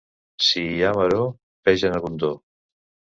Si 0.45 0.63
hi 0.69 0.79
ha 0.87 0.93
maror, 0.99 1.29
peix 1.69 1.85
en 1.91 1.99
abundor. 1.99 2.37